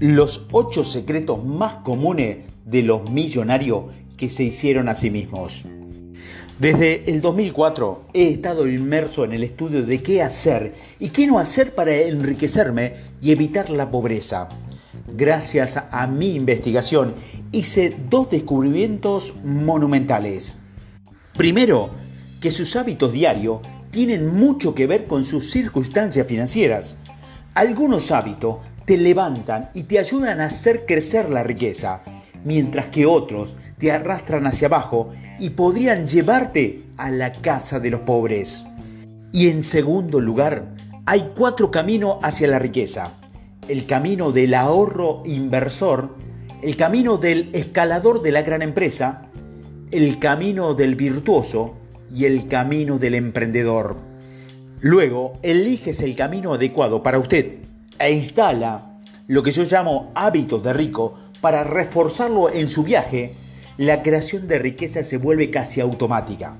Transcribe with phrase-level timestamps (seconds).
[0.00, 3.84] Los ocho secretos más comunes de los millonarios
[4.16, 5.66] que se hicieron a sí mismos.
[6.58, 11.38] Desde el 2004 he estado inmerso en el estudio de qué hacer y qué no
[11.38, 14.48] hacer para enriquecerme y evitar la pobreza.
[15.14, 17.14] Gracias a mi investigación
[17.52, 20.56] hice dos descubrimientos monumentales.
[21.36, 21.90] Primero,
[22.40, 26.96] que sus hábitos diarios tienen mucho que ver con sus circunstancias financieras.
[27.52, 28.58] Algunos hábitos
[28.90, 32.02] te levantan y te ayudan a hacer crecer la riqueza,
[32.44, 38.00] mientras que otros te arrastran hacia abajo y podrían llevarte a la casa de los
[38.00, 38.66] pobres.
[39.30, 40.74] Y en segundo lugar,
[41.06, 43.12] hay cuatro caminos hacia la riqueza.
[43.68, 46.16] El camino del ahorro inversor,
[46.60, 49.28] el camino del escalador de la gran empresa,
[49.92, 51.76] el camino del virtuoso
[52.12, 53.98] y el camino del emprendedor.
[54.80, 57.60] Luego, eliges el camino adecuado para usted
[58.00, 58.98] e instala
[59.28, 63.34] lo que yo llamo hábitos de rico para reforzarlo en su viaje,
[63.76, 66.56] la creación de riqueza se vuelve casi automática.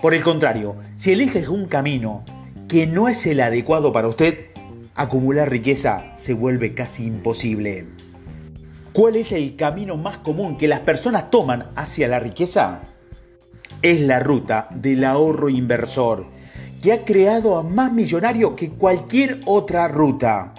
[0.00, 2.24] Por el contrario, si eliges un camino
[2.68, 4.46] que no es el adecuado para usted,
[4.94, 7.86] acumular riqueza se vuelve casi imposible.
[8.92, 12.82] ¿Cuál es el camino más común que las personas toman hacia la riqueza?
[13.80, 16.26] Es la ruta del ahorro inversor,
[16.82, 20.54] que ha creado a más millonarios que cualquier otra ruta.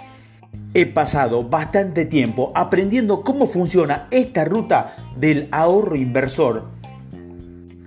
[0.76, 6.64] He pasado bastante tiempo aprendiendo cómo funciona esta ruta del ahorro inversor.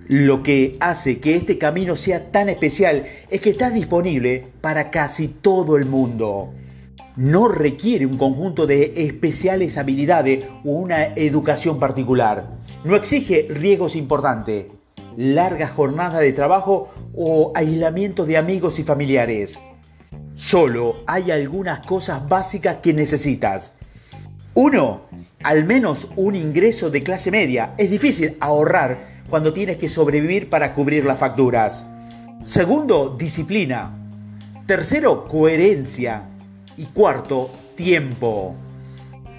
[0.06, 5.28] Lo que hace que este camino sea tan especial es que está disponible para casi
[5.28, 6.54] todo el mundo.
[7.14, 12.56] No requiere un conjunto de especiales habilidades o una educación particular.
[12.84, 14.64] No exige riesgos importantes,
[15.14, 19.62] larga jornada de trabajo o aislamiento de amigos y familiares.
[20.38, 23.72] Solo hay algunas cosas básicas que necesitas.
[24.54, 25.00] Uno,
[25.42, 27.74] al menos un ingreso de clase media.
[27.76, 31.84] Es difícil ahorrar cuando tienes que sobrevivir para cubrir las facturas.
[32.44, 33.90] Segundo, disciplina.
[34.64, 36.28] Tercero, coherencia.
[36.76, 38.54] Y cuarto, tiempo.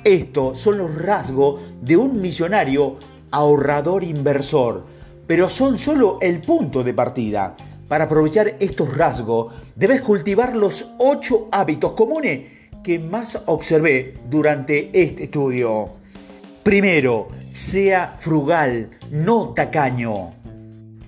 [0.03, 2.97] Estos son los rasgos de un millonario
[3.31, 4.85] ahorrador inversor,
[5.25, 7.55] pero son solo el punto de partida.
[7.89, 12.47] Para aprovechar estos rasgos, debes cultivar los ocho hábitos comunes
[12.83, 15.89] que más observé durante este estudio.
[16.61, 20.35] Primero, sea frugal, no tacaño.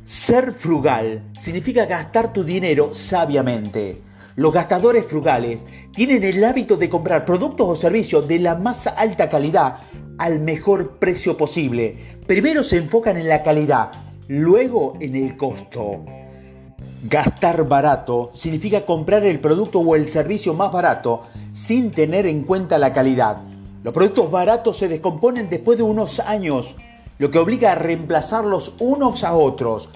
[0.03, 4.01] Ser frugal significa gastar tu dinero sabiamente.
[4.35, 5.59] Los gastadores frugales
[5.93, 9.77] tienen el hábito de comprar productos o servicios de la más alta calidad
[10.17, 12.17] al mejor precio posible.
[12.25, 13.91] Primero se enfocan en la calidad,
[14.27, 16.05] luego en el costo.
[17.03, 22.77] Gastar barato significa comprar el producto o el servicio más barato sin tener en cuenta
[22.77, 23.37] la calidad.
[23.83, 26.75] Los productos baratos se descomponen después de unos años,
[27.17, 29.89] lo que obliga a reemplazarlos unos a otros.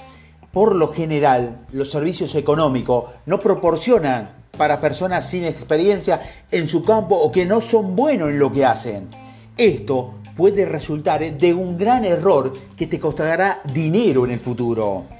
[0.51, 7.15] Por lo general, los servicios económicos no proporcionan para personas sin experiencia en su campo
[7.15, 9.09] o que no son buenos en lo que hacen.
[9.55, 15.14] Esto puede resultar de un gran error que te costará dinero en el futuro.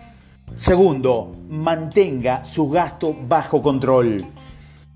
[0.56, 4.26] Segundo, mantenga su gasto bajo control.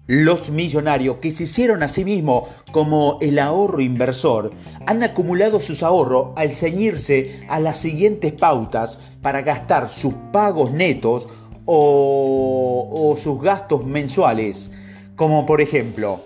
[0.07, 4.53] Los millonarios que se hicieron a sí mismos como el ahorro inversor
[4.87, 11.27] han acumulado sus ahorros al ceñirse a las siguientes pautas para gastar sus pagos netos
[11.65, 14.71] o, sus gastos mensuales,
[15.17, 16.21] como por ejemplo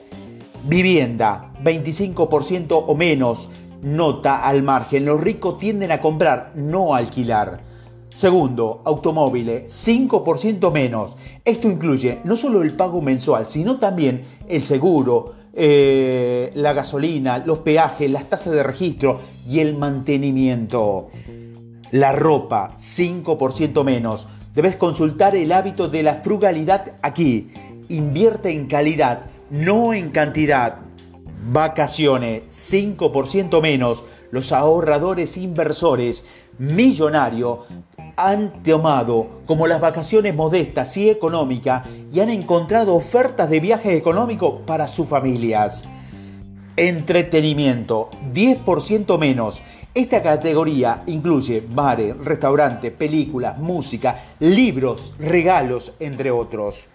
[0.63, 3.49] vivienda 25% o menos,
[3.81, 7.72] nota al margen, los ricos tienden a comprar, no alquilar.
[8.13, 11.17] Segundo, automóviles, 5% menos.
[11.43, 17.59] Esto incluye no solo el pago mensual, sino también el seguro, eh, la gasolina, los
[17.59, 21.09] peajes, las tasas de registro y el mantenimiento.
[21.91, 24.27] La ropa, 5% menos.
[24.53, 27.51] Debes consultar el hábito de la frugalidad aquí.
[27.89, 30.77] Invierte en calidad, no en cantidad.
[31.51, 34.05] Vacaciones, 5% menos.
[34.31, 36.23] Los ahorradores inversores
[36.59, 37.59] millonarios
[38.15, 44.61] han tomado como las vacaciones modestas y económicas y han encontrado ofertas de viajes económicos
[44.65, 45.85] para sus familias.
[46.75, 49.61] Entretenimiento, 10% menos.
[49.93, 56.87] Esta categoría incluye bares, restaurantes, películas, música, libros, regalos, entre otros.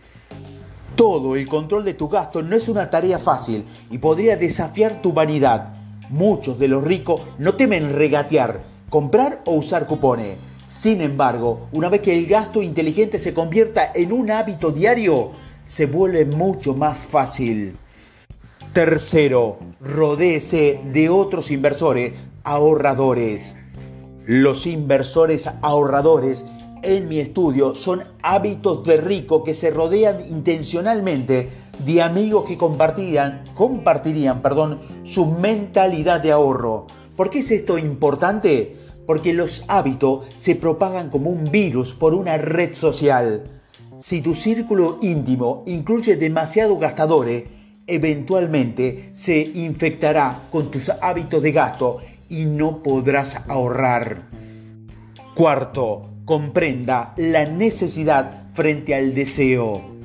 [0.96, 5.12] Todo el control de tu gasto no es una tarea fácil y podría desafiar tu
[5.12, 5.74] vanidad.
[6.10, 10.38] Muchos de los ricos no temen regatear, comprar o usar cupones
[10.68, 15.30] sin embargo, una vez que el gasto inteligente se convierta en un hábito diario,
[15.64, 17.74] se vuelve mucho más fácil.
[18.72, 22.12] Tercero, rodéese de otros inversores
[22.44, 23.56] ahorradores.
[24.26, 26.44] Los inversores ahorradores
[26.82, 31.48] en mi estudio son hábitos de rico que se rodean intencionalmente
[31.78, 36.86] de amigos que compartirían, compartirían perdón, su mentalidad de ahorro.
[37.18, 38.76] ¿Por qué es esto importante?
[39.04, 43.42] Porque los hábitos se propagan como un virus por una red social.
[43.98, 47.42] Si tu círculo íntimo incluye demasiados gastadores,
[47.88, 51.98] eventualmente se infectará con tus hábitos de gasto
[52.28, 54.28] y no podrás ahorrar.
[55.34, 59.98] Cuarto, comprenda la necesidad frente al deseo.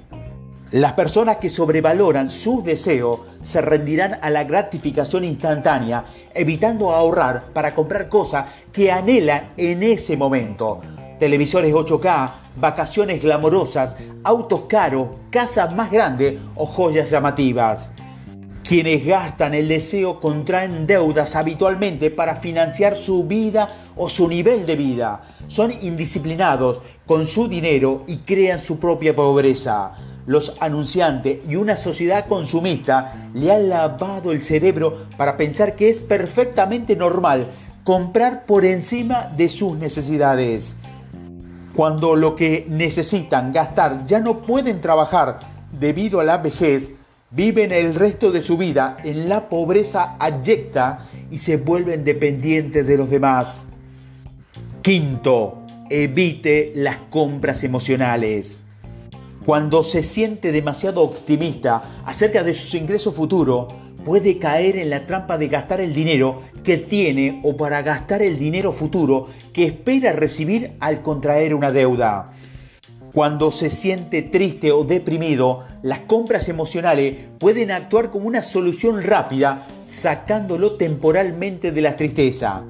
[0.74, 7.74] Las personas que sobrevaloran su deseo se rendirán a la gratificación instantánea, evitando ahorrar para
[7.74, 10.82] comprar cosas que anhelan en ese momento.
[11.20, 17.92] Televisores 8K, vacaciones glamorosas, autos caros, casas más grandes o joyas llamativas.
[18.64, 24.78] Quienes gastan el deseo contraen deudas habitualmente para financiar su vida o su nivel de
[24.78, 25.22] vida.
[25.48, 29.92] Son indisciplinados con su dinero y crean su propia pobreza.
[30.26, 36.00] Los anunciantes y una sociedad consumista le han lavado el cerebro para pensar que es
[36.00, 37.48] perfectamente normal
[37.84, 40.76] comprar por encima de sus necesidades.
[41.76, 45.40] Cuando lo que necesitan gastar ya no pueden trabajar
[45.72, 46.92] debido a la vejez,
[47.32, 52.96] viven el resto de su vida en la pobreza abyecta y se vuelven dependientes de
[52.96, 53.68] los demás.
[54.84, 58.62] Quinto, evite las compras emocionales.
[59.46, 63.74] Cuando se siente demasiado optimista acerca de sus ingresos futuros,
[64.06, 68.40] puede caer en la trampa de gastar el dinero que tiene o para gastar el
[68.40, 72.32] dinero futuro que espera recibir al contraer una deuda.
[73.14, 79.68] Cuando se siente triste o deprimido, las compras emocionales pueden actuar como una solución rápida,
[79.88, 82.64] sacándolo temporalmente de la tristeza.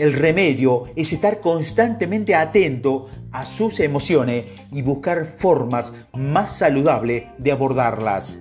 [0.00, 7.52] El remedio es estar constantemente atento a sus emociones y buscar formas más saludables de
[7.52, 8.38] abordarlas.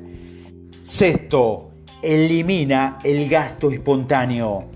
[0.84, 1.72] Sexto,
[2.02, 4.70] elimina el gasto espontáneo.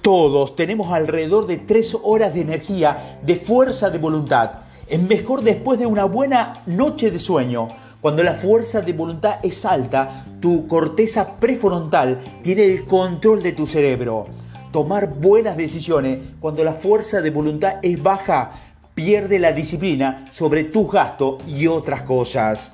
[0.00, 5.78] Todos tenemos alrededor de tres horas de energía, de fuerza de voluntad es mejor después
[5.78, 7.68] de una buena noche de sueño.
[8.00, 13.66] Cuando la fuerza de voluntad es alta, tu corteza prefrontal tiene el control de tu
[13.66, 14.26] cerebro.
[14.72, 18.50] Tomar buenas decisiones cuando la fuerza de voluntad es baja,
[18.94, 22.72] pierde la disciplina sobre tus gastos y otras cosas.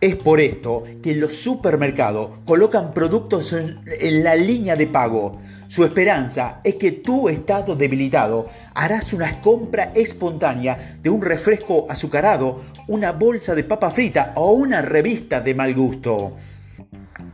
[0.00, 3.80] Es por esto que los supermercados colocan productos en,
[4.22, 5.40] la línea de pago.
[5.66, 12.62] Su esperanza es que tu estado debilitado harás una compra espontánea de un refresco azucarado,
[12.86, 16.36] una bolsa de papa frita o una revista de mal gusto.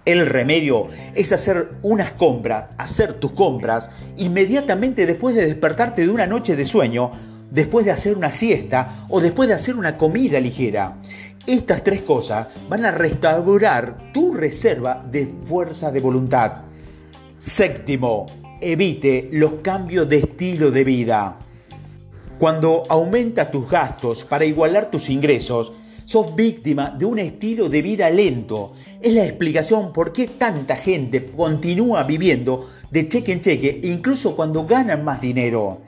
[0.04, 6.26] El remedio es hacer unas compras, hacer tus compras inmediatamente después de despertarte de una
[6.26, 7.10] noche de sueño,
[7.50, 10.98] después de hacer una siesta o después de hacer una comida ligera.
[11.46, 16.62] Estas tres cosas van a restaurar tu reserva de fuerza de voluntad.
[17.38, 18.26] Séptimo,
[18.60, 21.38] evite los cambios de estilo de vida.
[22.38, 25.72] Cuando aumentas tus gastos para igualar tus ingresos,
[26.04, 28.72] sos víctima de un estilo de vida lento.
[29.00, 34.66] Es la explicación por qué tanta gente continúa viviendo de cheque en cheque incluso cuando
[34.66, 35.80] ganan más dinero.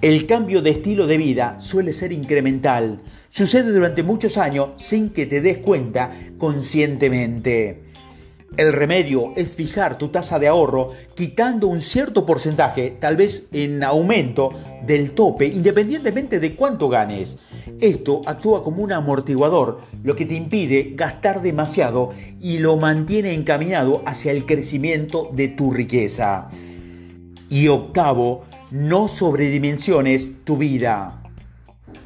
[0.00, 3.00] El cambio de estilo de vida suele ser incremental.
[3.30, 7.91] Sucede durante muchos años sin que te des cuenta conscientemente.
[8.56, 13.82] El remedio es fijar tu tasa de ahorro quitando un cierto porcentaje, tal vez en
[13.82, 14.50] aumento,
[14.84, 17.38] del tope, independientemente de cuánto ganes.
[17.80, 24.02] Esto actúa como un amortiguador, lo que te impide gastar demasiado y lo mantiene encaminado
[24.04, 26.48] hacia el crecimiento de tu riqueza.
[27.48, 31.22] Y octavo, no sobredimensiones tu vida.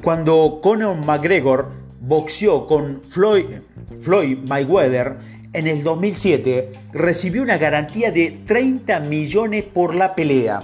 [0.01, 3.47] Cuando Conor McGregor boxeó con Floyd,
[3.99, 5.17] Floyd Mayweather,
[5.57, 10.61] en el 2007 recibió una garantía de 30 millones por la pelea.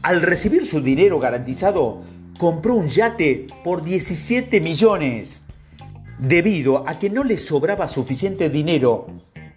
[0.00, 2.00] Al recibir su dinero garantizado,
[2.38, 5.42] compró un yate por 17 millones.
[6.18, 9.06] Debido a que no le sobraba suficiente dinero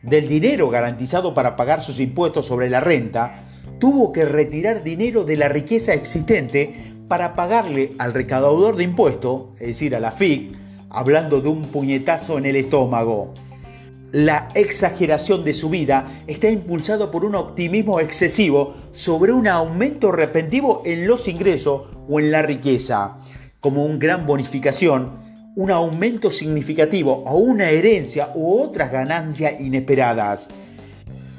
[0.02, 3.46] del dinero garantizado para pagar sus impuestos sobre la renta,
[3.80, 9.68] tuvo que retirar dinero de la riqueza existente para pagarle al recaudador de impuestos, es
[9.68, 10.52] decir, a la FIC,
[10.90, 13.34] hablando de un puñetazo en el estómago.
[14.16, 20.82] La exageración de su vida está impulsado por un optimismo excesivo sobre un aumento repentino
[20.86, 23.18] en los ingresos o en la riqueza,
[23.60, 25.20] como una gran bonificación,
[25.58, 30.48] un aumento significativo o una herencia u otras ganancias inesperadas.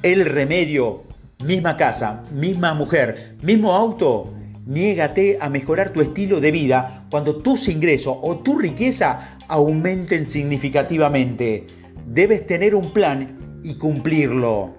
[0.02, 1.04] el remedio,
[1.47, 4.35] misma casa, misma mujer, mismo auto,
[4.66, 11.86] niégate a mejorar tu estilo de vida cuando tus ingresos o tu riqueza aumenten significativamente.
[12.06, 14.75] Debes tener un plan y cumplirlo.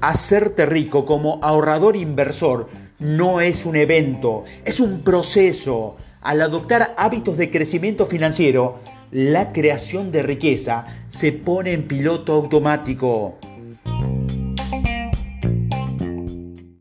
[0.00, 2.68] Hacerte rico como ahorrador inversor
[2.98, 5.96] no es un evento, es un proceso.
[6.22, 8.80] Al adoptar hábitos de crecimiento financiero,
[9.12, 13.38] la creación de riqueza se pone en piloto automático.